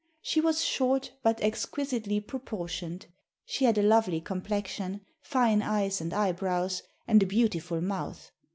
She 0.23 0.41
was 0.41 0.65
short, 0.65 1.11
but 1.21 1.39
exquisitely 1.43 2.21
proportioned; 2.21 3.05
she 3.45 3.65
had 3.65 3.77
a 3.77 3.83
lovely 3.83 4.19
complexion, 4.19 5.01
fine 5.21 5.61
eyes 5.61 6.01
and 6.01 6.11
eyebrows, 6.11 6.81
and 7.07 7.21
a 7.21 7.27
beautiful 7.27 7.81
mouth. 7.81 8.31